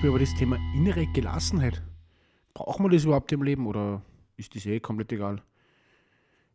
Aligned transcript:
Sprechen 0.00 0.14
wir 0.14 0.16
über 0.16 0.24
das 0.30 0.34
Thema 0.34 0.56
innere 0.74 1.06
Gelassenheit. 1.08 1.82
Brauchen 2.54 2.86
wir 2.86 2.88
das 2.88 3.04
überhaupt 3.04 3.30
im 3.32 3.42
Leben 3.42 3.66
oder 3.66 4.00
ist 4.38 4.56
das 4.56 4.64
eh 4.64 4.80
komplett 4.80 5.12
egal? 5.12 5.42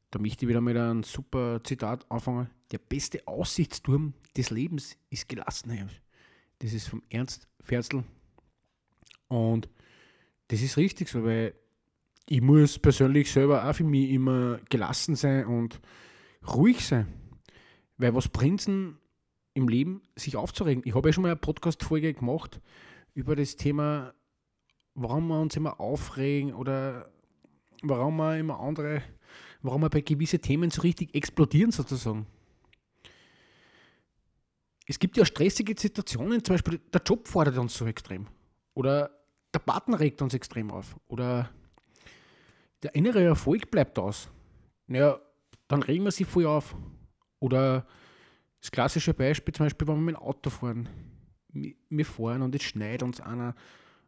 Da 0.09 0.17
möchte 0.17 0.45
ich 0.45 0.49
wieder 0.49 0.61
mit 0.61 0.75
einem 0.75 1.03
super 1.03 1.63
Zitat 1.63 2.09
anfangen. 2.09 2.49
Der 2.71 2.79
beste 2.79 3.21
Aussichtsturm 3.27 4.15
des 4.35 4.49
Lebens 4.49 4.97
ist 5.11 5.29
Gelassenheit. 5.29 5.89
Das 6.57 6.73
ist 6.73 6.87
vom 6.87 7.03
Ernst 7.11 7.47
Ferzl. 7.61 8.03
Und 9.27 9.69
das 10.47 10.63
ist 10.63 10.77
richtig 10.77 11.09
so, 11.09 11.23
weil 11.23 11.53
ich 12.27 12.41
muss 12.41 12.79
persönlich 12.79 13.31
selber 13.31 13.69
auch 13.69 13.75
für 13.75 13.83
mich 13.83 14.09
immer 14.09 14.57
gelassen 14.71 15.15
sein 15.15 15.45
und 15.45 15.79
ruhig 16.47 16.83
sein. 16.83 17.13
Weil 17.99 18.15
was 18.15 18.27
bringt 18.27 18.65
denn 18.65 18.97
im 19.53 19.67
Leben, 19.67 20.01
sich 20.15 20.35
aufzuregen? 20.35 20.81
Ich 20.83 20.95
habe 20.95 21.09
ja 21.09 21.13
schon 21.13 21.21
mal 21.21 21.27
eine 21.27 21.35
Podcast-Folge 21.35 22.15
gemacht 22.15 22.59
über 23.15 23.35
das 23.35 23.55
Thema, 23.55 24.13
warum 24.93 25.27
wir 25.27 25.39
uns 25.39 25.55
immer 25.55 25.79
aufregen 25.79 26.53
oder 26.53 27.09
warum 27.81 28.17
wir 28.17 28.37
immer 28.37 28.59
andere, 28.59 29.01
warum 29.61 29.81
wir 29.81 29.89
bei 29.89 30.01
gewissen 30.01 30.41
Themen 30.41 30.69
so 30.69 30.81
richtig 30.81 31.15
explodieren 31.15 31.71
sozusagen. 31.71 32.27
Es 34.85 34.99
gibt 34.99 35.17
ja 35.17 35.25
stressige 35.25 35.73
Situationen, 35.79 36.43
zum 36.43 36.53
Beispiel 36.53 36.79
der 36.93 37.01
Job 37.03 37.27
fordert 37.27 37.57
uns 37.57 37.75
so 37.75 37.87
extrem. 37.87 38.27
Oder 38.75 39.09
der 39.53 39.59
Partner 39.59 39.99
regt 39.99 40.21
uns 40.21 40.33
extrem 40.33 40.69
auf. 40.69 40.95
Oder 41.07 41.49
der 42.83 42.93
innere 42.93 43.23
Erfolg 43.23 43.71
bleibt 43.71 43.97
aus. 43.97 44.29
Naja, 44.85 45.19
dann 45.67 45.81
regen 45.81 46.03
wir 46.03 46.11
sie 46.11 46.25
voll 46.25 46.45
auf. 46.45 46.75
Oder 47.39 47.87
das 48.61 48.69
klassische 48.69 49.13
Beispiel 49.13 49.53
zum 49.53 49.65
Beispiel, 49.65 49.87
wenn 49.87 49.95
wir 49.95 50.01
mit 50.01 50.15
dem 50.15 50.21
Auto 50.21 50.49
fahren. 50.49 50.89
Wir 51.89 52.05
fahren 52.05 52.41
und 52.41 52.53
es 52.53 52.63
schneit 52.63 53.01
uns 53.01 53.21
einer 53.21 53.55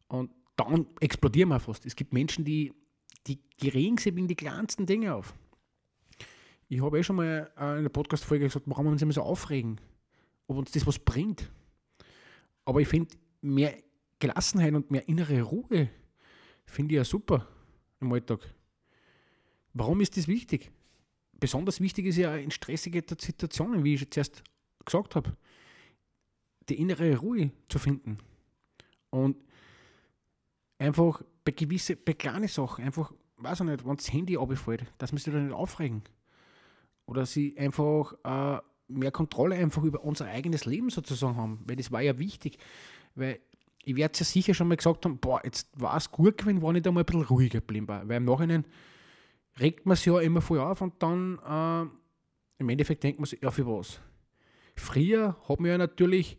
und 0.07 0.31
dann 0.55 0.87
explodieren 0.99 1.49
wir 1.49 1.59
fast. 1.59 1.85
Es 1.85 1.95
gibt 1.95 2.13
Menschen, 2.13 2.43
die, 2.43 2.73
die, 3.27 3.39
regen 3.69 3.97
sich 3.97 4.15
wegen 4.15 4.27
die 4.27 4.35
kleinsten 4.35 4.85
Dinge 4.85 5.13
auf. 5.13 5.33
Ich 6.67 6.81
habe 6.81 6.99
eh 6.99 7.03
schon 7.03 7.15
mal 7.15 7.49
in 7.77 7.83
der 7.83 7.89
Podcast-Folge 7.89 8.45
gesagt, 8.45 8.65
warum 8.67 8.85
wir 8.85 8.91
uns 8.91 9.01
immer 9.01 9.13
so 9.13 9.21
aufregen. 9.21 9.79
Ob 10.47 10.57
uns 10.57 10.71
das 10.71 10.85
was 10.85 10.99
bringt. 10.99 11.49
Aber 12.65 12.81
ich 12.81 12.87
finde, 12.87 13.15
mehr 13.41 13.77
Gelassenheit 14.19 14.73
und 14.73 14.91
mehr 14.91 15.07
innere 15.07 15.41
Ruhe 15.41 15.89
finde 16.65 16.93
ich 16.93 16.97
ja 16.97 17.05
super 17.05 17.47
im 18.01 18.11
Alltag. 18.11 18.39
Warum 19.73 20.01
ist 20.01 20.17
das 20.17 20.27
wichtig? 20.27 20.71
Besonders 21.39 21.79
wichtig 21.79 22.07
ist 22.07 22.17
ja 22.17 22.35
in 22.35 22.51
stressigen 22.51 23.03
Situationen, 23.19 23.83
wie 23.83 23.93
ich 23.93 24.09
zuerst 24.09 24.43
gesagt 24.83 25.15
habe, 25.15 25.37
die 26.69 26.79
innere 26.79 27.17
Ruhe 27.17 27.51
zu 27.69 27.79
finden. 27.79 28.17
Und 29.09 29.37
einfach 30.79 31.21
bei 31.43 31.51
gewissen, 31.51 31.97
bei 32.03 32.13
kleinen 32.13 32.47
Sachen, 32.47 32.83
einfach, 32.83 33.13
weiß 33.37 33.61
ich 33.61 33.65
nicht, 33.65 33.85
wenn 33.85 33.95
das 33.95 34.11
Handy 34.11 34.37
abfällt, 34.37 34.85
dass 34.97 35.11
man 35.11 35.19
sich 35.19 35.33
da 35.33 35.39
nicht 35.39 35.53
aufregen. 35.53 36.03
Oder 37.05 37.25
sie 37.25 37.57
einfach 37.57 38.13
äh, 38.23 38.61
mehr 38.87 39.11
Kontrolle 39.11 39.55
einfach 39.55 39.83
über 39.83 40.03
unser 40.03 40.25
eigenes 40.25 40.65
Leben 40.65 40.89
sozusagen 40.89 41.37
haben. 41.37 41.63
Weil 41.65 41.77
das 41.77 41.91
war 41.91 42.01
ja 42.01 42.19
wichtig. 42.19 42.57
Weil 43.15 43.39
ich 43.85 43.95
werde 43.95 44.11
es 44.13 44.19
ja 44.19 44.25
sicher 44.25 44.53
schon 44.53 44.67
mal 44.67 44.75
gesagt 44.75 45.05
haben, 45.05 45.17
boah, 45.17 45.41
jetzt 45.43 45.69
war 45.79 45.95
es 45.95 46.11
gut 46.11 46.37
gewesen, 46.37 46.61
wenn 46.61 46.75
ich 46.75 46.83
da 46.83 46.91
mal 46.91 47.01
ein 47.01 47.05
bisschen 47.05 47.23
ruhiger 47.23 47.61
geblieben 47.61 47.87
war. 47.87 48.07
Weil 48.07 48.17
im 48.17 48.25
Nachhinein 48.25 48.65
regt 49.59 49.85
man 49.85 49.95
sich 49.95 50.07
ja 50.07 50.19
immer 50.19 50.41
voll 50.41 50.59
auf 50.59 50.81
und 50.81 51.01
dann 51.01 51.39
äh, 51.39 51.89
im 52.59 52.69
Endeffekt 52.69 53.03
denkt 53.03 53.19
man 53.19 53.25
sich, 53.25 53.41
ja, 53.41 53.51
für 53.51 53.65
was? 53.65 54.01
Früher 54.75 55.37
hat 55.47 55.59
man 55.59 55.71
ja 55.71 55.77
natürlich 55.77 56.37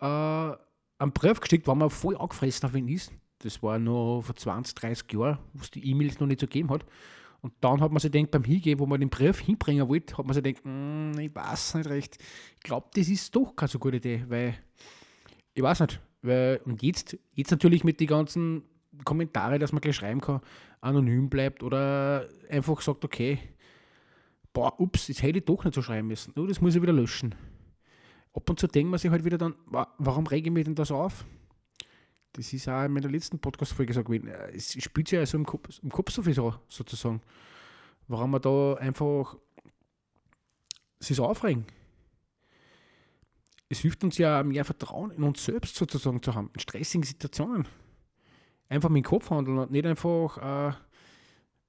äh, 0.00 0.56
einen 0.98 1.12
Brief 1.12 1.40
geschickt, 1.40 1.66
wenn 1.66 1.78
man 1.78 1.90
voll 1.90 2.16
angefressen 2.16 2.68
auf 2.68 2.74
ihn 2.74 2.88
ist. 2.88 3.12
Das 3.40 3.62
war 3.62 3.78
noch 3.78 4.22
vor 4.22 4.34
20, 4.34 4.74
30 4.74 5.12
Jahren, 5.12 5.38
wo 5.52 5.62
es 5.62 5.70
die 5.70 5.88
E-Mails 5.88 6.18
noch 6.18 6.26
nicht 6.26 6.40
so 6.40 6.46
gegeben 6.46 6.70
hat. 6.70 6.84
Und 7.40 7.52
dann 7.60 7.80
hat 7.80 7.92
man 7.92 8.00
sich 8.00 8.10
gedacht, 8.10 8.32
beim 8.32 8.42
Hingehen, 8.42 8.80
wo 8.80 8.86
man 8.86 8.98
den 8.98 9.10
Brief 9.10 9.38
hinbringen 9.38 9.88
wollte, 9.88 10.16
hat 10.16 10.26
man 10.26 10.34
sich 10.34 10.42
gedacht, 10.42 10.64
mm, 10.64 11.18
ich 11.20 11.34
weiß 11.34 11.74
nicht 11.74 11.88
recht. 11.88 12.18
Ich 12.56 12.60
glaube, 12.60 12.88
das 12.94 13.08
ist 13.08 13.34
doch 13.34 13.54
keine 13.54 13.68
so 13.68 13.78
gute 13.78 13.98
Idee, 13.98 14.24
weil 14.28 14.54
ich 15.54 15.62
weiß 15.62 15.80
nicht, 15.80 16.00
weil, 16.22 16.60
und 16.64 16.82
jetzt, 16.82 17.16
jetzt 17.34 17.50
natürlich 17.52 17.84
mit 17.84 18.00
den 18.00 18.08
ganzen 18.08 18.62
Kommentaren, 19.04 19.60
dass 19.60 19.72
man 19.72 19.80
gleich 19.80 19.94
schreiben 19.94 20.20
kann, 20.20 20.40
anonym 20.80 21.28
bleibt 21.28 21.62
oder 21.62 22.28
einfach 22.50 22.80
sagt, 22.80 23.04
okay, 23.04 23.38
boah, 24.52 24.78
ups, 24.80 25.06
das 25.06 25.22
hätte 25.22 25.38
ich 25.38 25.44
doch 25.44 25.64
nicht 25.64 25.74
so 25.74 25.82
schreiben 25.82 26.08
müssen. 26.08 26.32
Oh, 26.36 26.46
das 26.46 26.60
muss 26.60 26.74
ich 26.74 26.82
wieder 26.82 26.92
löschen. 26.92 27.36
Ab 28.38 28.50
und 28.50 28.60
zu 28.60 28.66
denkt 28.66 28.90
man 28.90 28.98
sich 28.98 29.10
halt 29.10 29.24
wieder 29.24 29.38
dann, 29.38 29.54
warum 29.98 30.26
rege 30.26 30.48
ich 30.48 30.54
mich 30.54 30.64
denn 30.64 30.74
das 30.74 30.90
auf? 30.90 31.24
Das 32.32 32.52
ist 32.52 32.68
auch 32.68 32.84
in 32.84 32.92
meiner 32.92 33.08
letzten 33.08 33.38
Podcast-Folge 33.38 33.88
gesagt 33.88 34.06
gewesen. 34.06 34.28
Es 34.54 34.72
spielt 34.82 35.08
sich 35.08 35.18
ja 35.18 35.26
so 35.26 35.38
im 35.38 35.46
Kopf, 35.46 35.80
im 35.82 35.90
Kopf 35.90 36.12
so 36.12 36.22
viel 36.22 36.34
so, 36.34 36.54
sozusagen. 36.68 37.20
Warum 38.06 38.30
man 38.30 38.40
da 38.40 38.74
einfach 38.74 39.36
sich 41.00 41.16
so 41.16 41.24
aufregen 41.24 41.66
es 43.68 43.80
hilft 43.80 44.02
uns 44.04 44.18
ja 44.18 44.42
mehr 44.42 44.64
Vertrauen 44.64 45.10
in 45.10 45.22
uns 45.22 45.44
selbst 45.44 45.76
sozusagen 45.76 46.22
zu 46.22 46.34
haben, 46.34 46.50
in 46.54 46.60
stressigen 46.60 47.04
Situationen. 47.04 47.66
Einfach 48.68 48.88
mit 48.88 49.04
dem 49.04 49.08
Kopf 49.08 49.30
handeln 49.30 49.58
und 49.58 49.70
nicht 49.70 49.86
einfach 49.86 50.70
äh, 50.70 50.72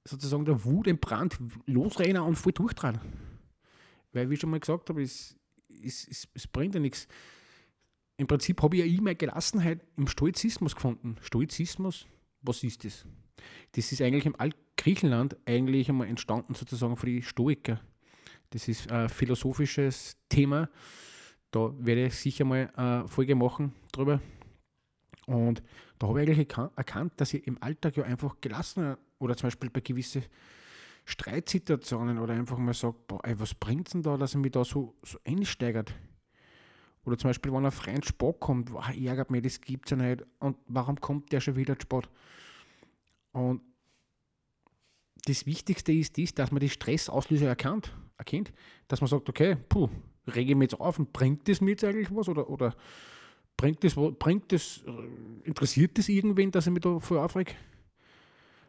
sozusagen 0.04 0.44
der 0.44 0.64
Wut 0.64 0.86
im 0.86 0.98
Brand 0.98 1.38
losrennen 1.66 2.22
und 2.22 2.36
voll 2.36 2.52
durchdrehen. 2.52 3.00
Weil, 4.12 4.28
wie 4.28 4.34
ich 4.34 4.40
schon 4.40 4.50
mal 4.50 4.60
gesagt 4.60 4.88
habe, 4.88 5.02
es, 5.02 5.36
es, 5.84 6.06
es, 6.08 6.28
es 6.34 6.46
bringt 6.46 6.74
ja 6.74 6.80
nichts. 6.80 7.08
Im 8.16 8.26
Prinzip 8.26 8.62
habe 8.62 8.76
ich 8.76 8.84
ja 8.84 8.98
immer 8.98 9.14
Gelassenheit 9.14 9.80
im 9.96 10.06
Stoizismus 10.06 10.74
gefunden. 10.74 11.16
Stoizismus, 11.22 12.06
was 12.42 12.62
ist 12.62 12.84
das? 12.84 13.06
Das 13.72 13.92
ist 13.92 14.02
eigentlich 14.02 14.26
im 14.26 14.38
Altgriechenland 14.38 15.36
eigentlich 15.46 15.88
einmal 15.88 16.08
entstanden 16.08 16.54
sozusagen 16.54 16.96
für 16.96 17.06
die 17.06 17.22
Stoiker. 17.22 17.80
Das 18.50 18.68
ist 18.68 18.90
ein 18.90 19.08
philosophisches 19.08 20.16
Thema, 20.28 20.68
da 21.50 21.72
werde 21.78 22.06
ich 22.06 22.14
sicher 22.14 22.44
mal 22.44 22.70
eine 22.74 23.08
Folge 23.08 23.34
machen 23.34 23.72
drüber. 23.92 24.20
Und 25.26 25.62
da 25.98 26.08
habe 26.08 26.22
ich 26.22 26.28
eigentlich 26.28 26.56
erkannt, 26.76 27.12
dass 27.16 27.34
ich 27.34 27.46
im 27.46 27.62
Alltag 27.62 27.96
ja 27.96 28.04
einfach 28.04 28.40
gelassener 28.40 28.98
oder 29.18 29.36
zum 29.36 29.46
Beispiel 29.46 29.70
bei 29.70 29.80
gewissen 29.80 30.24
Streitsituationen 31.10 32.18
oder 32.18 32.34
einfach 32.34 32.58
mal 32.58 32.74
sage, 32.74 32.96
boah, 33.06 33.20
ey, 33.24 33.38
was 33.38 33.54
bringt 33.54 33.88
es 33.88 33.92
denn 33.92 34.02
da, 34.02 34.16
dass 34.16 34.34
er 34.34 34.40
mich 34.40 34.52
da 34.52 34.64
so, 34.64 34.94
so 35.02 35.18
einsteigert? 35.24 35.92
Oder 37.04 37.18
zum 37.18 37.30
Beispiel, 37.30 37.52
wenn 37.52 37.64
ein 37.64 37.72
Freund 37.72 38.04
Sport 38.04 38.40
kommt, 38.40 38.72
boah, 38.72 38.88
ärgert 38.88 39.30
mich, 39.30 39.42
das 39.42 39.60
gibt 39.60 39.86
es 39.86 39.90
ja 39.90 39.96
nicht. 39.96 40.24
Und 40.38 40.56
warum 40.66 41.00
kommt 41.00 41.32
der 41.32 41.40
schon 41.40 41.56
wieder 41.56 41.76
Sport? 41.80 42.08
Und 43.32 43.62
das 45.26 45.46
Wichtigste 45.46 45.92
ist 45.92 46.16
dies, 46.16 46.34
dass 46.34 46.50
man 46.50 46.60
die 46.60 46.68
Stressauslöser 46.68 47.48
erkannt, 47.48 47.94
erkennt, 48.16 48.52
dass 48.88 49.00
man 49.00 49.08
sagt, 49.08 49.28
okay, 49.28 49.56
puh, 49.68 49.88
rege 50.26 50.50
ich 50.50 50.56
mich 50.56 50.70
jetzt 50.70 50.80
auf 50.80 50.98
und 50.98 51.12
bringt 51.12 51.48
das 51.48 51.60
mir 51.60 51.72
jetzt 51.72 51.84
eigentlich 51.84 52.14
was? 52.14 52.28
Oder, 52.28 52.48
oder 52.48 52.76
bringt 53.56 53.82
das, 53.84 53.94
bringt 53.94 54.52
das, 54.52 54.82
äh, 54.86 55.46
interessiert 55.46 55.98
das 55.98 56.08
irgendwen, 56.08 56.50
dass 56.50 56.66
ich 56.66 56.72
mich 56.72 56.82
da 56.82 56.98
voll 56.98 57.18
aufrege? 57.18 57.52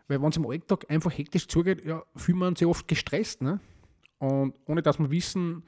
Weil 0.07 0.21
wenn 0.21 0.30
es 0.30 0.38
im 0.38 0.48
Alltag 0.48 0.86
einfach 0.89 1.12
hektisch 1.12 1.48
zugeht, 1.48 1.86
ja, 1.86 2.03
fühlt 2.15 2.38
man 2.38 2.56
sich 2.56 2.68
oft 2.68 2.88
gestresst. 2.88 3.42
Ne? 3.42 3.59
Und 4.19 4.56
ohne 4.65 4.81
dass 4.81 5.00
wir 5.00 5.09
wissen, 5.12 5.63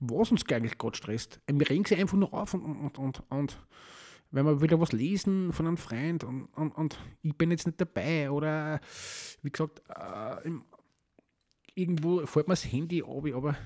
was 0.00 0.30
uns 0.30 0.44
eigentlich 0.50 0.78
gerade 0.78 0.96
stresst. 0.96 1.40
Wir 1.46 1.68
regen 1.68 1.84
sich 1.84 1.98
einfach 1.98 2.16
nur 2.16 2.32
auf 2.32 2.54
und, 2.54 2.64
und, 2.64 2.98
und, 2.98 3.22
und 3.28 3.58
wenn 4.30 4.46
wir 4.46 4.62
wieder 4.62 4.80
was 4.80 4.92
lesen 4.92 5.52
von 5.52 5.66
einem 5.66 5.76
Freund 5.76 6.24
und, 6.24 6.46
und, 6.54 6.72
und 6.72 6.98
ich 7.22 7.36
bin 7.36 7.50
jetzt 7.50 7.66
nicht 7.66 7.80
dabei 7.80 8.30
oder 8.30 8.80
wie 9.42 9.50
gesagt, 9.50 9.82
äh, 9.88 10.50
irgendwo 11.74 12.24
fällt 12.26 12.48
mir 12.48 12.54
das 12.54 12.64
Handy 12.64 13.02
ab, 13.02 13.26
aber 13.34 13.56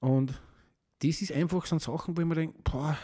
und 0.00 0.40
das 1.02 1.22
ist 1.22 1.32
einfach 1.32 1.66
so 1.66 1.78
Sachen, 1.78 2.16
wo 2.16 2.20
ich 2.20 2.26
mir 2.26 2.34
denke, 2.34 2.58
boah, 2.62 2.96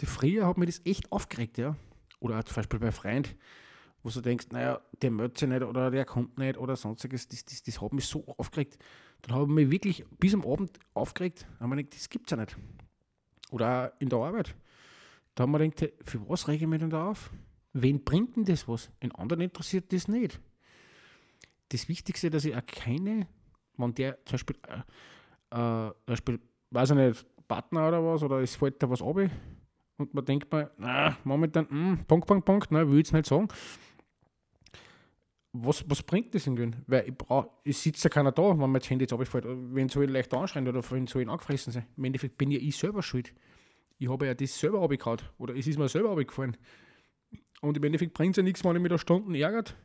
die 0.00 0.06
früher 0.06 0.46
hat 0.46 0.58
mir 0.58 0.66
das 0.66 0.80
echt 0.84 1.10
aufgeregt, 1.10 1.58
ja. 1.58 1.76
Oder 2.20 2.44
zum 2.44 2.56
Beispiel 2.56 2.78
bei 2.78 2.92
Freund, 2.92 3.34
wo 4.02 4.08
du 4.08 4.20
denkst, 4.20 4.46
naja, 4.50 4.80
der 5.02 5.10
meldet 5.10 5.38
sich 5.38 5.48
nicht 5.48 5.62
oder 5.62 5.90
der 5.90 6.04
kommt 6.04 6.38
nicht 6.38 6.58
oder 6.58 6.76
sonstiges, 6.76 7.28
das, 7.28 7.44
das, 7.44 7.62
das 7.62 7.80
hat 7.80 7.92
mich 7.92 8.06
so 8.06 8.24
aufgeregt. 8.38 8.78
Dann 9.22 9.36
habe 9.36 9.44
ich 9.44 9.54
mich 9.54 9.70
wirklich 9.70 10.04
bis 10.18 10.34
am 10.34 10.44
Abend 10.44 10.78
aufgeregt, 10.94 11.46
aber 11.58 11.76
ich 11.76 11.84
gedacht, 11.84 11.94
das 11.96 12.08
gibt 12.08 12.26
es 12.26 12.30
ja 12.30 12.36
nicht. 12.38 12.56
Oder 13.50 13.92
auch 13.94 14.00
in 14.00 14.08
der 14.08 14.18
Arbeit. 14.18 14.54
Da 15.34 15.42
haben 15.42 15.52
wir 15.52 15.58
gedacht, 15.58 15.92
für 16.02 16.28
was 16.28 16.48
rege 16.48 16.64
ich 16.64 16.70
mich 16.70 16.80
denn 16.80 16.90
da 16.90 17.10
auf? 17.10 17.30
Wen 17.72 18.02
bringt 18.02 18.36
denn 18.36 18.44
das 18.44 18.66
was? 18.66 18.90
In 19.00 19.12
anderen 19.12 19.42
interessiert 19.42 19.92
das 19.92 20.08
nicht. 20.08 20.40
Das 21.68 21.88
Wichtigste, 21.88 22.30
dass 22.30 22.44
ich 22.44 22.56
auch 22.56 22.66
keine, 22.66 23.28
wenn 23.76 23.94
der 23.94 24.18
zum 24.24 24.32
Beispiel, 24.32 24.56
äh, 24.66 24.78
äh, 25.50 25.90
zum 25.90 26.06
Beispiel 26.06 26.40
weiß 26.70 26.90
ich 26.90 26.96
nicht, 26.96 27.26
Partner 27.46 27.88
oder 27.88 28.04
was, 28.04 28.22
oder 28.22 28.40
es 28.40 28.56
fällt 28.56 28.82
da 28.82 28.88
was 28.88 29.02
ab 29.02 29.16
und 30.00 30.14
man 30.14 30.24
denkt 30.24 30.50
mal, 30.50 30.70
na, 30.78 31.16
momentan, 31.24 31.66
mh, 31.68 31.90
hm, 31.90 32.04
Punkt, 32.06 32.26
Punkt, 32.26 32.44
Punkt, 32.44 32.70
nein, 32.70 32.88
will 32.88 32.94
ich 32.94 33.06
jetzt 33.06 33.12
nicht 33.12 33.26
sagen. 33.26 33.48
Was, 35.52 35.84
was 35.88 36.02
bringt 36.02 36.34
das 36.34 36.44
denn? 36.44 36.76
Weil 36.86 37.08
ich, 37.08 37.16
brauch, 37.16 37.48
ich 37.64 37.76
sitze 37.78 38.04
ja 38.04 38.10
keiner 38.10 38.30
da, 38.30 38.56
wenn 38.56 38.70
mir 38.70 38.78
das 38.78 38.88
Handy 38.88 39.04
jetzt 39.04 39.12
abfällt. 39.12 39.44
Wenn 39.46 39.88
soll 39.88 40.04
ich 40.04 40.10
leicht 40.10 40.32
anschreien 40.32 40.68
oder 40.68 40.82
wenn 40.90 41.06
soll 41.06 41.22
ich 41.22 41.28
angefressen 41.28 41.72
sein? 41.72 41.86
Im 41.96 42.04
Endeffekt 42.04 42.38
bin 42.38 42.50
ja 42.50 42.58
ich 42.58 42.76
selber 42.76 43.02
schuld. 43.02 43.34
Ich 43.98 44.08
habe 44.08 44.26
ja 44.26 44.34
das 44.34 44.58
selber 44.58 44.80
abgehauen 44.82 45.20
oder 45.38 45.56
es 45.56 45.66
ist 45.66 45.78
mir 45.78 45.88
selber 45.88 46.12
abgefallen. 46.12 46.56
Und 47.62 47.76
im 47.76 47.84
Endeffekt 47.84 48.14
bringt 48.14 48.34
es 48.34 48.36
ja 48.36 48.42
nichts, 48.42 48.64
wenn 48.64 48.76
ich 48.76 48.82
mich 48.82 48.90
da 48.90 48.98
Stunden 48.98 49.34
ärgert. 49.34 49.76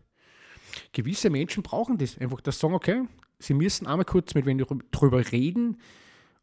Gewisse 0.94 1.30
Menschen 1.30 1.64
brauchen 1.64 1.98
das. 1.98 2.18
Einfach 2.18 2.42
das 2.42 2.60
sagen, 2.60 2.76
okay, 2.76 3.04
sie 3.40 3.54
müssen 3.54 3.88
einmal 3.88 4.06
kurz 4.06 4.36
mit 4.36 4.46
wenn 4.46 4.58
drüber 4.92 5.32
reden 5.32 5.78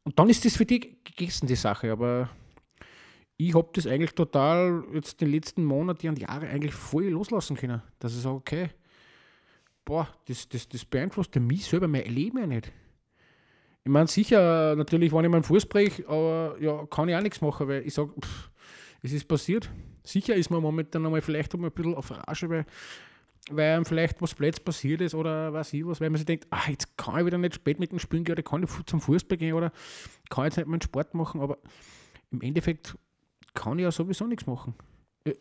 und 0.05 0.19
dann 0.19 0.29
ist 0.29 0.45
das 0.45 0.57
für 0.57 0.67
die 0.67 0.99
gegessen, 1.05 1.47
die 1.47 1.55
Sache. 1.55 1.93
Aber 1.93 2.29
ich 3.37 3.55
habe 3.55 3.71
das 3.73 3.87
eigentlich 3.87 4.15
total 4.15 4.85
jetzt 4.93 5.21
den 5.21 5.31
letzten 5.31 5.65
Monaten 5.65 6.09
und 6.09 6.19
Jahre 6.19 6.49
eigentlich 6.49 6.75
voll 6.75 7.09
loslassen 7.09 7.57
können. 7.57 7.83
Dass 7.99 8.15
ich 8.15 8.23
sage, 8.23 8.37
okay, 8.37 8.71
boah, 9.85 10.09
das, 10.27 10.49
das, 10.49 10.69
das 10.69 10.85
beeinflusst 10.85 11.35
mich 11.37 11.65
selber, 11.65 11.89
mein 11.89 12.05
Leben 12.05 12.39
ja 12.39 12.47
nicht. 12.47 12.73
Ich 13.85 13.91
meine, 13.91 14.07
sicher, 14.07 14.77
natürlich, 14.77 15.13
wenn 15.13 15.25
ich 15.25 15.31
meinen 15.31 15.43
Fuß 15.43 15.67
breche, 15.67 16.09
aber 16.09 16.57
ja, 16.61 16.87
kann 16.87 17.09
ich 17.09 17.17
auch 17.17 17.21
nichts 17.21 17.41
machen, 17.41 17.67
weil 17.67 17.85
ich 17.85 17.95
sage, 17.95 18.13
es 19.03 19.13
ist 19.13 19.27
passiert. 19.27 19.69
Sicher 20.05 20.35
ist 20.37 20.51
man 20.51 20.63
momentan 20.63 21.05
einmal 21.05 21.21
vielleicht 21.21 21.55
ein 21.55 21.71
bisschen 21.71 21.95
auf 21.97 22.11
Rage, 22.11 22.49
weil, 22.49 22.65
weil 23.51 23.75
einem 23.75 23.85
vielleicht 23.85 24.23
was 24.23 24.35
blöds 24.35 24.61
passiert 24.61 25.01
ist 25.01 25.15
oder 25.15 25.53
weiß 25.53 25.73
ich 25.73 25.85
was, 25.85 26.01
weil 26.01 26.11
man 26.11 26.19
sich 26.19 26.27
denkt, 26.27 26.47
ach, 26.51 26.69
jetzt 26.69 26.97
kann 26.97 27.19
ich 27.19 27.27
wieder 27.27 27.39
nicht 27.39 27.57
spät 27.57 27.81
mit 27.81 27.91
dem 27.91 27.99
Spielen 27.99 28.23
gehen 28.23 28.35
oder 28.35 28.43
kann 28.43 28.63
ich 28.63 28.71
zum 28.87 29.01
Fußball 29.01 29.37
gehen 29.37 29.55
oder 29.55 29.73
kann 30.31 30.45
jetzt 30.45 30.57
nicht 30.57 30.69
meinen 30.69 30.83
Sport 30.83 31.15
machen, 31.15 31.41
aber 31.41 31.59
im 32.31 32.41
Endeffekt 32.41 32.97
kann 33.55 33.79
ich 33.79 33.83
ja 33.83 33.91
sowieso 33.91 34.27
nichts 34.27 34.47
machen. 34.47 34.75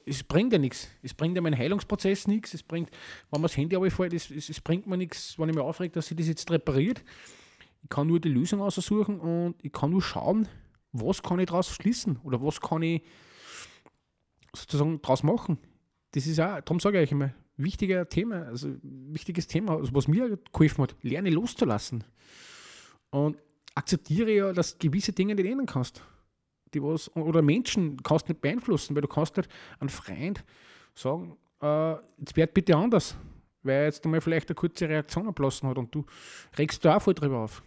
Es 0.06 0.24
bringt 0.24 0.54
ja 0.54 0.60
nichts. 0.60 0.90
Es 1.02 1.14
bringt 1.14 1.36
ja 1.36 1.42
meinen 1.42 1.58
Heilungsprozess 1.58 2.28
nichts. 2.28 2.54
Es 2.54 2.64
bringt, 2.64 2.92
wenn 3.30 3.42
man 3.42 3.44
das 3.44 3.58
Handy 3.58 3.76
abfällt, 3.76 4.14
es, 4.14 4.30
es, 4.30 4.50
es 4.50 4.62
bringt 4.62 4.88
mir 4.88 4.98
nichts, 4.98 5.38
wenn 5.40 5.50
ich 5.50 5.56
mich 5.56 5.64
aufrege, 5.64 5.94
dass 5.94 6.08
sie 6.08 6.16
das 6.16 6.28
jetzt 6.28 6.50
repariert. 6.52 7.04
Ich 7.84 7.90
kann 7.90 8.08
nur 8.08 8.20
die 8.20 8.30
Lösung 8.30 8.62
aussuchen 8.62 9.20
und 9.20 9.56
ich 9.62 9.72
kann 9.72 9.90
nur 9.90 10.02
schauen, 10.02 10.48
was 10.92 11.24
kann 11.24 11.40
ich 11.40 11.48
daraus 11.48 11.70
schließen 11.70 12.20
oder 12.24 12.42
was 12.42 12.62
kann 12.62 12.84
ich 12.84 13.02
sozusagen 14.54 15.02
daraus 15.02 15.24
machen. 15.24 15.58
Das 16.12 16.28
ist 16.28 16.40
auch, 16.40 16.62
darum 16.62 16.80
sage 16.80 17.00
ich 17.00 17.08
euch 17.08 17.12
immer, 17.14 17.34
wichtiger 17.58 18.08
Thema, 18.08 18.44
also 18.44 18.70
wichtiges 18.84 19.48
Thema, 19.48 19.78
also 19.78 19.94
was 19.94 20.08
mir 20.08 20.38
geholfen 20.52 20.84
hat, 20.84 20.96
lerne 21.02 21.30
loszulassen. 21.30 22.04
Und 23.10 23.38
akzeptiere 23.74 24.32
ja, 24.32 24.54
dass 24.54 24.78
gewisse 24.78 25.14
Dinge 25.14 25.36
nicht 25.36 25.46
ändern 25.46 25.66
kannst 25.66 26.04
die 26.74 26.82
was, 26.82 27.14
oder 27.16 27.42
Menschen 27.42 28.02
kannst 28.04 28.30
nicht 28.30 28.42
beeinflussen, 28.42 28.96
weil 28.96 29.02
du 29.02 29.08
kannst 29.08 29.38
nicht 29.38 29.50
einen 29.80 29.90
Freund 29.90 30.44
sagen, 30.96 31.38
äh, 31.62 31.92
jetzt 32.18 32.36
wird 32.36 32.54
bitte 32.54 32.76
anders, 32.76 33.16
weil 33.64 33.76
er 33.76 33.86
jetzt 33.86 34.04
einmal 34.06 34.22
vielleicht 34.22 34.50
eine 34.50 34.56
kurze 34.56 34.88
Reaktion 34.88 35.28
ablassen 35.28 35.70
hat 35.70 35.78
und 35.78 35.94
du 35.94 36.06
regst 36.58 36.84
da 36.84 36.98
auch 36.98 37.02
voll 37.02 37.14
drüber 37.14 37.40
auf. 37.40 37.64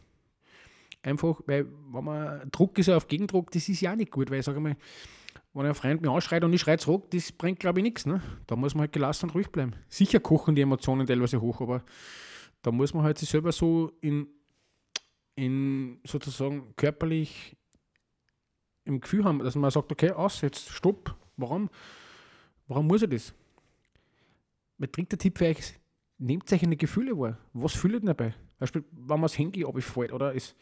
Einfach, 1.02 1.40
weil 1.46 1.66
wenn 1.92 2.04
man 2.04 2.50
Druck 2.50 2.78
ist 2.78 2.88
auf 2.88 3.06
Gegendruck, 3.06 3.50
das 3.50 3.68
ist 3.68 3.80
ja 3.80 3.92
auch 3.92 3.96
nicht 3.96 4.10
gut, 4.10 4.30
weil 4.30 4.40
ich 4.40 4.44
sage 4.46 4.60
mal, 4.60 4.76
wenn 5.52 5.66
ein 5.66 5.74
Freund 5.74 6.00
mich 6.00 6.10
anschreit 6.10 6.42
und 6.42 6.52
ich 6.52 6.60
schreie 6.60 6.78
zurück, 6.78 7.10
das 7.10 7.30
bringt 7.30 7.60
glaube 7.60 7.80
ich 7.80 7.84
nichts. 7.84 8.06
Ne? 8.06 8.20
Da 8.46 8.56
muss 8.56 8.74
man 8.74 8.82
halt 8.82 8.92
gelassen 8.92 9.26
und 9.26 9.34
ruhig 9.34 9.50
bleiben. 9.50 9.74
Sicher 9.88 10.18
kochen 10.18 10.54
die 10.54 10.62
Emotionen 10.62 11.06
teilweise 11.06 11.40
hoch, 11.40 11.60
aber 11.60 11.84
da 12.62 12.72
muss 12.72 12.94
man 12.94 13.04
halt 13.04 13.18
sich 13.18 13.28
selber 13.28 13.52
so 13.52 13.92
in, 14.00 14.26
in 15.36 16.00
sozusagen 16.04 16.74
körperlich 16.76 17.56
im 18.84 19.00
Gefühl 19.00 19.24
haben, 19.24 19.38
dass 19.40 19.54
man 19.54 19.70
sagt, 19.70 19.90
okay, 19.90 20.10
aus, 20.10 20.40
jetzt 20.40 20.68
stopp. 20.70 21.16
Warum? 21.36 21.70
Warum 22.68 22.86
muss 22.86 23.02
er 23.02 23.08
das? 23.08 23.34
Mein 24.78 24.90
dritter 24.90 25.18
Tipp 25.18 25.38
für 25.38 25.46
euch 25.46 25.74
nehmt 26.18 26.52
euch 26.52 26.62
eine 26.62 26.76
Gefühle 26.76 27.18
wahr. 27.18 27.38
Was 27.52 27.74
fühlt 27.74 27.94
ihr 27.94 28.00
dabei? 28.00 28.34
Beispiel, 28.58 28.84
wenn 28.92 29.20
man 29.20 29.22
das 29.22 29.38
Handy 29.38 29.64
abfällt 29.64 30.12
oder 30.12 30.32
ist, 30.32 30.56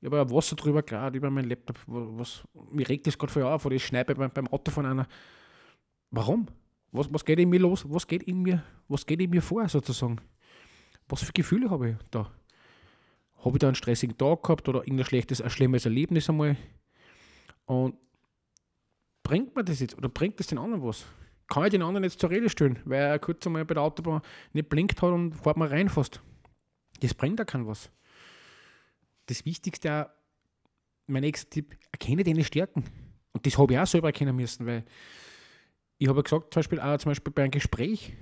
ich 0.00 0.06
habe 0.06 0.16
ja 0.16 0.30
Wasser 0.30 0.56
drüber 0.56 0.82
klar, 0.82 1.12
über 1.14 1.30
meinen 1.30 1.48
Laptop, 1.48 1.78
was, 1.86 2.42
mir 2.70 2.88
regt 2.88 3.06
das 3.06 3.18
gerade 3.18 3.32
voll 3.32 3.42
auf 3.42 3.64
oder 3.66 3.76
ich 3.76 3.84
schneide 3.84 4.14
beim, 4.14 4.30
beim 4.30 4.48
Auto 4.48 4.70
von 4.70 4.86
einer. 4.86 5.06
Warum? 6.10 6.46
Was, 6.90 7.12
was 7.12 7.24
geht 7.24 7.38
in 7.38 7.50
mir 7.50 7.60
los? 7.60 7.84
Was 7.88 8.06
geht 8.06 8.24
in 8.24 8.42
mir, 8.42 8.62
was 8.88 9.06
geht 9.06 9.20
in 9.20 9.30
mir 9.30 9.42
vor, 9.42 9.68
sozusagen? 9.68 10.20
Was 11.08 11.22
für 11.22 11.32
Gefühle 11.32 11.70
habe 11.70 11.90
ich 11.90 11.96
da? 12.10 12.30
Habe 13.44 13.56
ich 13.56 13.58
da 13.58 13.68
einen 13.68 13.74
stressigen 13.74 14.16
Tag 14.16 14.42
gehabt 14.42 14.68
oder 14.68 14.80
irgendein 14.80 15.06
schlechtes, 15.06 15.40
ein 15.40 15.50
schlimmes 15.50 15.84
Erlebnis 15.84 16.28
einmal? 16.28 16.56
Und 17.66 17.96
bringt 19.22 19.54
mir 19.54 19.64
das 19.64 19.80
jetzt 19.80 19.96
oder 19.96 20.08
bringt 20.08 20.38
das 20.40 20.48
den 20.48 20.58
anderen 20.58 20.82
was? 20.82 21.06
Kann 21.48 21.64
ich 21.64 21.70
den 21.70 21.82
anderen 21.82 22.04
jetzt 22.04 22.20
zur 22.20 22.30
Rede 22.30 22.48
stellen, 22.48 22.78
weil 22.84 23.00
er 23.00 23.18
kurz 23.18 23.46
einmal 23.46 23.64
bei 23.64 23.74
der 23.74 23.82
Autobahn 23.82 24.22
nicht 24.52 24.68
blinkt 24.68 25.00
hat 25.02 25.12
und 25.12 25.34
fährt 25.34 25.56
mal 25.56 25.68
rein 25.68 25.88
fast? 25.88 26.20
Das 27.00 27.14
bringt 27.14 27.38
da 27.38 27.44
kein 27.44 27.66
was. 27.66 27.90
Das 29.26 29.44
Wichtigste, 29.44 30.10
mein 31.06 31.22
nächster 31.22 31.50
Tipp, 31.50 31.76
erkenne 31.90 32.24
deine 32.24 32.44
Stärken. 32.44 32.84
Und 33.32 33.46
das 33.46 33.58
habe 33.58 33.72
ich 33.72 33.78
auch 33.78 33.86
selber 33.86 34.08
erkennen 34.08 34.36
müssen, 34.36 34.66
weil 34.66 34.84
ich 35.98 36.08
habe 36.08 36.22
gesagt, 36.22 36.52
zum 36.52 36.60
Beispiel, 36.60 36.80
auch 36.80 36.98
zum 36.98 37.10
Beispiel 37.10 37.32
bei 37.32 37.42
einem 37.42 37.50
Gespräch, 37.50 38.12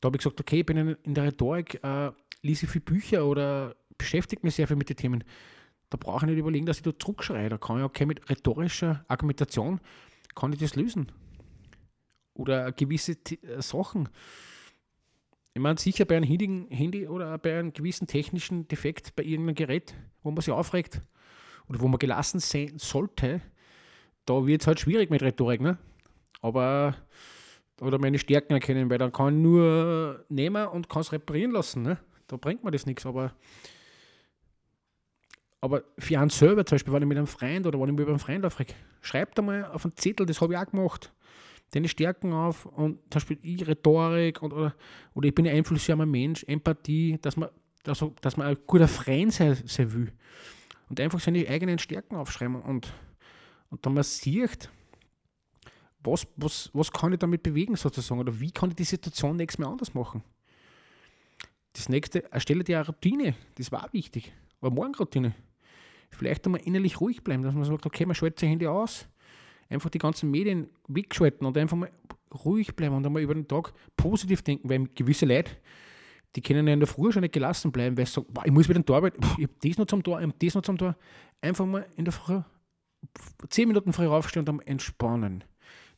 da 0.00 0.06
habe 0.06 0.16
ich 0.16 0.22
gesagt, 0.22 0.40
okay, 0.40 0.60
ich 0.60 0.66
bin 0.66 0.96
in 1.02 1.14
der 1.14 1.24
Rhetorik, 1.24 1.82
äh, 1.82 2.10
lese 2.42 2.66
viel 2.66 2.80
Bücher 2.80 3.24
oder 3.26 3.76
beschäftige 3.96 4.44
mich 4.44 4.54
sehr 4.54 4.66
viel 4.66 4.76
mit 4.76 4.88
den 4.88 4.96
Themen. 4.96 5.24
Da 5.94 5.98
brauche 5.98 6.26
ich 6.26 6.30
nicht 6.32 6.40
überlegen, 6.40 6.66
dass 6.66 6.78
ich 6.78 6.82
da 6.82 6.98
zurückschreie. 6.98 7.48
Da 7.48 7.56
kann 7.56 7.78
ich 7.78 7.84
okay 7.84 8.04
mit 8.04 8.28
rhetorischer 8.28 9.04
Argumentation 9.06 9.78
kann 10.34 10.52
ich 10.52 10.58
das 10.58 10.74
lösen. 10.74 11.12
Oder 12.32 12.72
gewisse 12.72 13.12
äh, 13.12 13.62
Sachen. 13.62 14.08
Ich 15.52 15.62
meine, 15.62 15.78
sicher 15.78 16.04
bei 16.04 16.16
einem 16.16 16.24
Handy 16.68 17.06
oder 17.06 17.38
bei 17.38 17.56
einem 17.56 17.72
gewissen 17.72 18.08
technischen 18.08 18.66
Defekt 18.66 19.14
bei 19.14 19.22
irgendeinem 19.22 19.54
Gerät, 19.54 19.94
wo 20.24 20.32
man 20.32 20.40
sich 20.40 20.52
aufregt 20.52 21.00
oder 21.68 21.78
wo 21.78 21.86
man 21.86 22.00
gelassen 22.00 22.40
sein 22.40 22.76
sollte, 22.76 23.40
da 24.26 24.44
wird 24.48 24.62
es 24.62 24.66
halt 24.66 24.80
schwierig 24.80 25.10
mit 25.10 25.22
Rhetorik. 25.22 25.60
Ne? 25.60 25.78
Aber 26.40 26.96
oder 27.80 28.00
meine 28.00 28.18
Stärken 28.18 28.54
erkennen, 28.54 28.90
weil 28.90 28.98
dann 28.98 29.12
kann 29.12 29.36
ich 29.36 29.42
nur 29.44 30.24
nehmen 30.28 30.66
und 30.66 30.88
kann 30.88 31.02
es 31.02 31.12
reparieren 31.12 31.52
lassen. 31.52 31.84
Ne? 31.84 31.98
Da 32.26 32.36
bringt 32.36 32.64
mir 32.64 32.72
das 32.72 32.84
nichts. 32.84 33.06
Aber 33.06 33.32
aber 35.64 35.82
für 35.98 36.20
einen 36.20 36.28
selber, 36.28 36.66
zum 36.66 36.76
Beispiel, 36.76 36.92
wenn 36.92 37.00
ich 37.00 37.08
mit 37.08 37.16
einem 37.16 37.26
Freund 37.26 37.66
oder 37.66 37.80
wenn 37.80 37.88
ich 37.88 37.94
mit 37.94 38.06
einem 38.06 38.18
Freund 38.18 38.44
aufrege, 38.44 38.74
schreibt 39.00 39.38
einmal 39.38 39.64
auf 39.64 39.86
einen 39.86 39.96
Zettel, 39.96 40.26
das 40.26 40.42
habe 40.42 40.52
ich 40.52 40.58
auch 40.58 40.66
gemacht, 40.66 41.10
deine 41.70 41.88
Stärken 41.88 42.34
auf 42.34 42.66
und 42.66 42.98
zum 42.98 43.08
Beispiel 43.10 43.38
ich 43.40 43.66
Rhetorik 43.66 44.42
und, 44.42 44.52
oder, 44.52 44.74
oder 45.14 45.26
ich 45.26 45.34
bin 45.34 45.46
ein 45.46 45.56
einflussreicher 45.56 46.04
Mensch, 46.04 46.44
Empathie, 46.44 47.18
dass 47.22 47.38
man, 47.38 47.48
dass, 47.82 48.04
dass 48.20 48.36
man 48.36 48.48
ein 48.48 48.58
guter 48.66 48.88
Freund 48.88 49.32
sein, 49.32 49.56
sein 49.64 49.90
will. 49.94 50.12
Und 50.90 51.00
einfach 51.00 51.18
seine 51.18 51.48
eigenen 51.48 51.78
Stärken 51.78 52.16
aufschreiben 52.16 52.60
und, 52.60 52.92
und 53.70 53.86
dann 53.86 53.94
man 53.94 54.02
sieht, 54.04 54.68
was, 56.00 56.26
was, 56.36 56.68
was 56.74 56.92
kann 56.92 57.14
ich 57.14 57.20
damit 57.20 57.42
bewegen 57.42 57.76
sozusagen 57.76 58.20
oder 58.20 58.38
wie 58.38 58.50
kann 58.50 58.68
ich 58.68 58.76
die 58.76 58.84
Situation 58.84 59.38
nächstes 59.38 59.64
Mal 59.64 59.72
anders 59.72 59.94
machen. 59.94 60.22
Das 61.72 61.88
nächste, 61.88 62.30
erstelle 62.30 62.64
dir 62.64 62.80
eine 62.80 62.86
Routine, 62.86 63.34
das 63.54 63.72
war 63.72 63.88
wichtig, 63.94 64.30
eine 64.60 64.70
Morgenroutine 64.70 65.34
vielleicht 66.14 66.46
einmal 66.46 66.60
innerlich 66.62 67.00
ruhig 67.00 67.22
bleiben, 67.22 67.42
dass 67.42 67.54
man 67.54 67.64
sagt, 67.64 67.86
okay, 67.86 68.06
man 68.06 68.14
schaltet 68.14 68.40
sein 68.40 68.50
Handy 68.50 68.66
aus, 68.66 69.08
einfach 69.68 69.90
die 69.90 69.98
ganzen 69.98 70.30
Medien 70.30 70.68
wegschalten 70.88 71.46
und 71.46 71.56
einfach 71.56 71.76
mal 71.76 71.90
ruhig 72.44 72.74
bleiben 72.74 72.94
und 72.94 73.06
einmal 73.06 73.22
über 73.22 73.34
den 73.34 73.46
Tag 73.46 73.72
positiv 73.96 74.42
denken, 74.42 74.68
weil 74.68 74.88
gewisse 74.94 75.26
Leute, 75.26 75.52
die 76.36 76.40
können 76.40 76.66
ja 76.66 76.72
in 76.72 76.80
der 76.80 76.88
Früh 76.88 77.12
schon 77.12 77.22
nicht 77.22 77.32
gelassen 77.32 77.70
bleiben, 77.70 77.96
weil 77.96 78.06
sie 78.06 78.12
sagen, 78.12 78.28
ich 78.44 78.50
muss 78.50 78.68
wieder 78.68 78.80
in 78.80 78.84
der 78.84 78.96
Arbeit, 78.96 79.14
ich 79.38 79.44
habe 79.44 79.54
das 79.62 79.78
noch 79.78 79.86
zum 79.86 80.02
Tor, 80.02 80.20
ich 80.20 80.26
habe 80.26 80.34
das 80.38 80.54
noch 80.54 80.62
zum 80.62 80.78
Tor. 80.78 80.96
Einfach 81.40 81.66
mal 81.66 81.86
in 81.96 82.04
der 82.04 82.12
Früh, 82.12 82.40
zehn 83.50 83.68
Minuten 83.68 83.92
früher 83.92 84.10
aufstehen 84.10 84.40
und 84.40 84.48
dann 84.48 84.60
entspannen. 84.60 85.44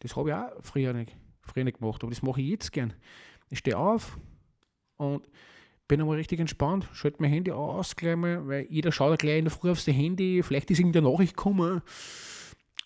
Das 0.00 0.14
habe 0.16 0.30
ich 0.30 0.34
auch 0.34 0.50
früher 0.62 0.92
nicht, 0.92 1.16
früher 1.40 1.64
nicht 1.64 1.78
gemacht, 1.78 2.02
aber 2.02 2.10
das 2.10 2.22
mache 2.22 2.40
ich 2.40 2.48
jetzt 2.48 2.72
gern. 2.72 2.92
Ich 3.48 3.60
stehe 3.60 3.78
auf 3.78 4.18
und 4.96 5.26
bin 5.88 6.00
einmal 6.00 6.16
richtig 6.16 6.40
entspannt, 6.40 6.88
schalte 6.92 7.18
mein 7.20 7.30
Handy 7.30 7.52
aus 7.52 7.96
gleich 7.96 8.16
mal, 8.16 8.46
weil 8.46 8.66
jeder 8.68 8.92
schaut 8.92 9.10
ja 9.10 9.16
gleich 9.16 9.38
in 9.38 9.44
der 9.44 9.52
Früh 9.52 9.70
aufs 9.70 9.86
Handy, 9.86 10.42
vielleicht 10.42 10.70
ist 10.70 10.78
irgendeine 10.78 11.10
Nachricht 11.10 11.36
gekommen 11.36 11.82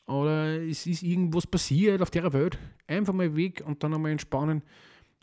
oder 0.06 0.60
es 0.62 0.86
ist 0.86 1.02
irgendwas 1.02 1.46
passiert 1.46 2.02
auf 2.02 2.10
der 2.10 2.32
Welt. 2.32 2.58
Einfach 2.86 3.12
mal 3.12 3.36
weg 3.36 3.62
und 3.64 3.82
dann 3.82 3.94
einmal 3.94 4.10
entspannen 4.10 4.62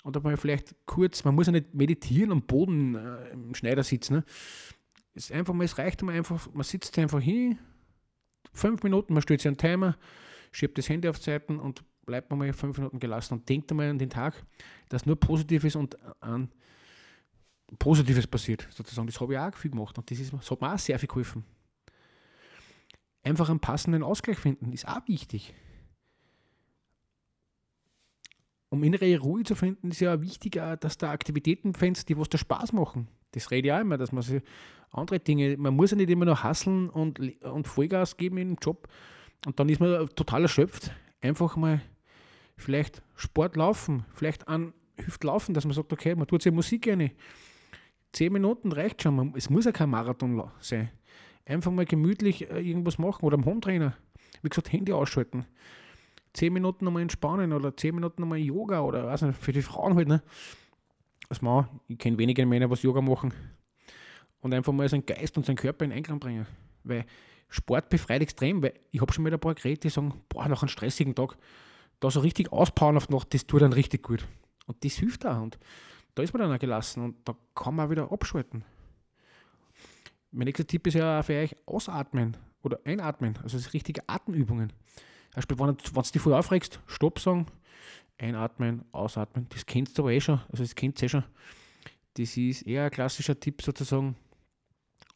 oder 0.03 0.21
mal 0.21 0.37
vielleicht 0.37 0.75
kurz, 0.85 1.23
man 1.23 1.35
muss 1.35 1.47
ja 1.47 1.51
nicht 1.51 1.73
meditieren 1.73 2.31
am 2.31 2.41
Boden 2.41 2.95
äh, 2.95 3.29
im 3.33 3.53
Schneidersitz. 3.53 4.09
Ne? 4.09 4.23
Es, 5.13 5.31
einfach 5.31 5.53
mal, 5.53 5.65
es 5.65 5.77
reicht 5.77 6.01
mal 6.03 6.15
einfach, 6.15 6.47
man 6.53 6.63
sitzt 6.63 6.97
einfach 6.97 7.19
hin, 7.19 7.59
fünf 8.53 8.83
Minuten, 8.83 9.13
man 9.13 9.21
stellt 9.21 9.41
sich 9.41 9.47
einen 9.47 9.57
Timer, 9.57 9.97
schiebt 10.51 10.77
das 10.77 10.87
Handy 10.89 11.09
auf 11.09 11.19
Zeiten 11.19 11.59
und 11.59 11.83
bleibt 12.05 12.29
man 12.29 12.39
mal 12.39 12.53
fünf 12.53 12.77
Minuten 12.77 12.99
gelassen 12.99 13.33
und 13.33 13.49
denkt 13.49 13.69
einmal 13.69 13.89
an 13.89 13.99
den 13.99 14.09
Tag, 14.09 14.45
dass 14.87 15.05
nur 15.05 15.19
Positives 15.19 15.75
und 15.75 15.97
an 16.23 16.49
Positives 17.79 18.27
passiert, 18.27 18.67
sozusagen. 18.71 19.07
Das 19.07 19.19
habe 19.19 19.33
ich 19.33 19.39
auch 19.39 19.53
viel 19.55 19.71
gemacht 19.71 19.97
und 19.97 20.09
das, 20.09 20.19
ist, 20.19 20.33
das 20.33 20.51
hat 20.51 20.61
mir 20.61 20.73
auch 20.73 20.79
sehr 20.79 20.97
viel 20.99 21.07
geholfen. 21.07 21.43
Einfach 23.23 23.49
einen 23.49 23.59
passenden 23.59 24.03
Ausgleich 24.03 24.37
finden, 24.37 24.71
ist 24.71 24.87
auch 24.87 25.05
wichtig. 25.07 25.53
Um 28.69 28.83
innere 28.83 29.17
Ruhe 29.19 29.43
zu 29.43 29.55
finden, 29.55 29.91
ist 29.91 29.99
ja 29.99 30.15
auch 30.15 30.21
wichtig, 30.21 30.61
dass 30.79 30.97
da 30.97 31.11
Aktivitäten 31.11 31.73
findest, 31.73 32.09
die 32.09 32.17
was 32.17 32.29
da 32.29 32.37
Spaß 32.37 32.73
machen. 32.73 33.07
Das 33.31 33.51
rede 33.51 33.67
ich 33.67 33.73
auch 33.73 33.79
immer, 33.79 33.97
dass 33.97 34.11
man 34.11 34.23
sich 34.23 34.41
andere 34.91 35.19
Dinge, 35.19 35.57
man 35.57 35.75
muss 35.75 35.91
ja 35.91 35.97
nicht 35.97 36.09
immer 36.09 36.25
nur 36.25 36.43
hasseln 36.43 36.89
und, 36.89 37.19
und 37.43 37.67
Vollgas 37.67 38.17
geben 38.17 38.37
im 38.37 38.57
Job 38.61 38.87
und 39.45 39.59
dann 39.59 39.69
ist 39.69 39.79
man 39.79 40.07
total 40.09 40.43
erschöpft. 40.43 40.91
Einfach 41.21 41.55
mal 41.55 41.81
vielleicht 42.55 43.01
Sport 43.15 43.55
laufen, 43.55 44.05
vielleicht 44.13 44.47
an 44.47 44.73
Hüftlaufen, 44.97 45.53
dass 45.53 45.65
man 45.65 45.73
sagt, 45.73 45.93
okay, 45.93 46.15
man 46.15 46.27
tut 46.27 46.41
sich 46.41 46.51
Musik 46.51 46.83
gerne. 46.83 47.11
Zehn 48.17 48.33
Minuten 48.33 48.71
reicht 48.71 49.03
schon, 49.03 49.33
es 49.35 49.49
muss 49.49 49.65
ja 49.65 49.71
kein 49.71 49.89
Marathon 49.89 50.43
sein 50.59 50.89
einfach 51.47 51.71
mal 51.71 51.85
gemütlich 51.85 52.49
äh, 52.49 52.59
irgendwas 52.59 52.97
machen 52.97 53.25
oder 53.25 53.37
am 53.37 53.45
Hometrainer. 53.45 53.95
Wie 54.41 54.49
gesagt, 54.49 54.71
Handy 54.71 54.91
ausschalten. 54.91 55.45
Zehn 56.33 56.53
Minuten 56.53 56.85
nochmal 56.85 57.01
entspannen 57.01 57.53
oder 57.53 57.75
zehn 57.75 57.95
Minuten 57.95 58.21
nochmal 58.21 58.39
Yoga 58.39 58.81
oder 58.81 59.07
was 59.07 59.21
nicht, 59.21 59.39
für 59.39 59.53
die 59.53 59.61
Frauen 59.61 59.95
halt. 59.95 60.07
Ne? 60.07 60.21
Als 61.29 61.41
Mann, 61.41 61.67
ich 61.87 61.97
kenne 61.97 62.17
wenige 62.17 62.45
Männer, 62.45 62.69
was 62.69 62.83
Yoga 62.83 63.01
machen. 63.01 63.33
Und 64.41 64.53
einfach 64.53 64.71
mal 64.71 64.87
seinen 64.87 65.05
Geist 65.05 65.35
und 65.37 65.45
seinen 65.45 65.55
Körper 65.55 65.85
in 65.85 65.91
Einklang 65.91 66.19
bringen. 66.19 66.45
Weil 66.83 67.05
Sport 67.49 67.89
befreit 67.89 68.21
extrem, 68.21 68.61
weil 68.61 68.73
ich 68.91 69.01
habe 69.01 69.11
schon 69.11 69.23
mal 69.23 69.33
ein 69.33 69.39
paar 69.39 69.55
geredet, 69.55 69.85
die 69.85 69.89
sagen, 69.89 70.13
boah, 70.29 70.47
nach 70.47 70.61
einem 70.61 70.69
stressigen 70.69 71.15
Tag, 71.15 71.37
da 71.99 72.11
so 72.11 72.19
richtig 72.19 72.51
auspowern 72.51 72.97
auf 72.97 73.07
die 73.07 73.13
Nacht, 73.13 73.33
das 73.33 73.47
tut 73.47 73.61
dann 73.61 73.73
richtig 73.73 74.03
gut. 74.03 74.27
Und 74.67 74.83
das 74.83 74.93
hilft 74.93 75.25
auch. 75.25 75.41
Und 75.41 75.57
da 76.17 76.23
ist 76.23 76.33
man 76.33 76.41
dann 76.41 76.51
auch 76.51 76.59
gelassen 76.59 77.03
und 77.03 77.15
da 77.25 77.35
kann 77.53 77.75
man 77.75 77.85
auch 77.85 77.91
wieder 77.91 78.11
abschalten. 78.11 78.63
Mein 80.31 80.45
nächster 80.45 80.65
Tipp 80.65 80.87
ist 80.87 80.95
ja 80.95 81.21
für 81.21 81.33
euch 81.33 81.55
ausatmen 81.67 82.35
oder 82.63 82.79
einatmen, 82.85 83.37
also 83.43 83.55
das 83.55 83.71
richtige 83.71 84.01
Atemübungen. 84.09 84.73
Beispiel, 85.35 85.59
wenn, 85.59 85.77
du 85.77 86.01
dich 86.01 86.21
voll 86.21 86.33
aufregst, 86.33 86.79
Stopp 86.87 87.19
sagen, 87.19 87.45
einatmen, 88.17 88.83
ausatmen. 88.91 89.45
Das 89.49 89.63
kennst 89.67 89.95
du 89.95 90.01
aber 90.01 90.11
eh 90.11 90.19
schon, 90.19 90.41
also 90.51 90.63
das 90.63 90.73
kennt 90.73 90.99
ihr 91.03 91.05
eh 91.05 91.09
schon. 91.09 91.23
Das 92.15 92.35
ist 92.35 92.63
eher 92.63 92.85
ein 92.85 92.91
klassischer 92.91 93.39
Tipp 93.39 93.61
sozusagen. 93.61 94.15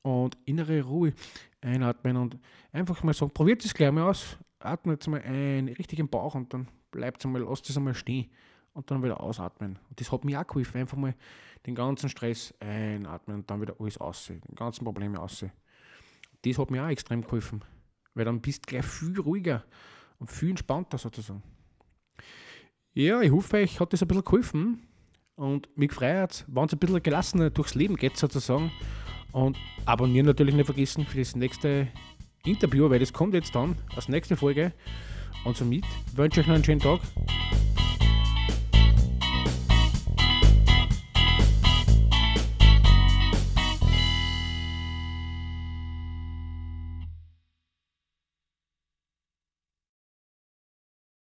Und 0.03 0.37
innere 0.45 0.83
Ruhe 0.83 1.13
einatmen 1.61 2.15
und 2.17 2.37
einfach 2.71 3.01
mal 3.01 3.13
sagen, 3.13 3.33
probiert 3.33 3.63
das 3.63 3.73
gleich 3.73 3.91
mal 3.91 4.03
aus. 4.03 4.37
Atmet 4.59 5.07
mal 5.07 5.21
ein, 5.21 5.67
richtig 5.67 5.97
im 5.97 6.09
Bauch 6.09 6.35
und 6.35 6.53
dann 6.53 6.67
bleibt 6.91 7.21
es 7.21 7.25
einmal, 7.25 7.41
lasst 7.41 7.67
es 7.69 7.77
einmal 7.77 7.95
stehen 7.95 8.29
und 8.73 8.89
dann 8.89 9.03
wieder 9.03 9.21
ausatmen. 9.21 9.79
Und 9.89 9.99
das 9.99 10.11
hat 10.11 10.23
mir 10.23 10.39
auch 10.39 10.47
geholfen, 10.47 10.81
einfach 10.81 10.97
mal 10.97 11.15
den 11.65 11.75
ganzen 11.75 12.09
Stress 12.09 12.53
einatmen 12.59 13.37
und 13.37 13.49
dann 13.49 13.61
wieder 13.61 13.75
alles 13.79 13.97
aussehen, 13.97 14.41
die 14.49 14.55
ganzen 14.55 14.83
Probleme 14.83 15.19
aussehen. 15.19 15.51
Das 16.43 16.57
hat 16.57 16.71
mir 16.71 16.83
auch 16.83 16.89
extrem 16.89 17.21
geholfen, 17.21 17.63
weil 18.13 18.25
dann 18.25 18.41
bist 18.41 18.65
du 18.65 18.71
gleich 18.71 18.85
viel 18.85 19.19
ruhiger 19.19 19.63
und 20.19 20.31
viel 20.31 20.51
entspannter 20.51 20.97
sozusagen. 20.97 21.43
Ja, 22.93 23.21
ich 23.21 23.31
hoffe, 23.31 23.57
euch 23.57 23.79
hat 23.79 23.93
das 23.93 24.01
ein 24.01 24.07
bisschen 24.07 24.25
geholfen 24.25 24.87
und 25.35 25.69
mich 25.77 25.93
freut 25.93 26.45
wenn 26.47 26.65
es 26.65 26.73
ein 26.73 26.79
bisschen 26.79 27.03
gelassener 27.03 27.49
durchs 27.49 27.75
Leben 27.75 27.95
geht 27.95 28.17
sozusagen. 28.17 28.71
Und 29.31 29.57
abonnieren 29.85 30.25
natürlich 30.25 30.53
nicht 30.53 30.65
vergessen 30.65 31.05
für 31.05 31.19
das 31.19 31.35
nächste 31.35 31.87
Interview, 32.45 32.89
weil 32.89 32.99
das 32.99 33.13
kommt 33.13 33.33
jetzt 33.33 33.55
dann 33.55 33.77
als 33.95 34.09
nächste 34.09 34.35
Folge. 34.35 34.73
Und 35.45 35.55
somit 35.55 35.85
wünsche 36.13 36.41
ich 36.41 36.45
euch 36.45 36.47
noch 36.47 36.55
einen 36.55 36.65
schönen 36.65 36.81
Tag. 36.81 36.99